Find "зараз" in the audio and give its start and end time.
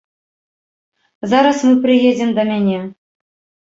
1.35-1.57